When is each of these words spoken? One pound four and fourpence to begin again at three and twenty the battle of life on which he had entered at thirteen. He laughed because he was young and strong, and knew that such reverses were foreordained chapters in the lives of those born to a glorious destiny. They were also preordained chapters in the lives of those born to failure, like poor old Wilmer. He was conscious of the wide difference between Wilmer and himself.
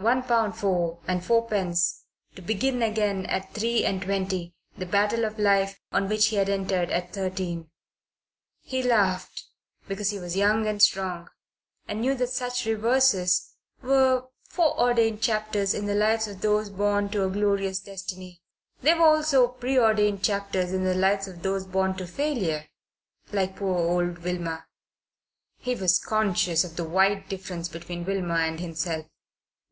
One 0.00 0.22
pound 0.22 0.56
four 0.56 0.98
and 1.06 1.22
fourpence 1.22 2.06
to 2.34 2.40
begin 2.40 2.80
again 2.80 3.26
at 3.26 3.52
three 3.52 3.84
and 3.84 4.00
twenty 4.00 4.54
the 4.78 4.86
battle 4.86 5.26
of 5.26 5.38
life 5.38 5.78
on 5.92 6.08
which 6.08 6.28
he 6.28 6.36
had 6.36 6.48
entered 6.48 6.88
at 6.88 7.12
thirteen. 7.12 7.68
He 8.62 8.82
laughed 8.82 9.44
because 9.86 10.08
he 10.08 10.18
was 10.18 10.38
young 10.38 10.66
and 10.66 10.80
strong, 10.80 11.28
and 11.86 12.00
knew 12.00 12.14
that 12.14 12.30
such 12.30 12.64
reverses 12.64 13.52
were 13.82 14.24
foreordained 14.48 15.20
chapters 15.20 15.74
in 15.74 15.84
the 15.84 15.94
lives 15.94 16.26
of 16.26 16.40
those 16.40 16.70
born 16.70 17.10
to 17.10 17.24
a 17.26 17.30
glorious 17.30 17.78
destiny. 17.78 18.40
They 18.80 18.94
were 18.94 19.04
also 19.04 19.48
preordained 19.48 20.22
chapters 20.24 20.72
in 20.72 20.84
the 20.84 20.94
lives 20.94 21.28
of 21.28 21.42
those 21.42 21.66
born 21.66 21.94
to 21.98 22.06
failure, 22.06 22.68
like 23.34 23.56
poor 23.56 23.76
old 23.76 24.20
Wilmer. 24.20 24.66
He 25.58 25.74
was 25.74 25.98
conscious 25.98 26.64
of 26.64 26.76
the 26.76 26.84
wide 26.84 27.28
difference 27.28 27.68
between 27.68 28.06
Wilmer 28.06 28.36
and 28.38 28.60
himself. 28.60 29.04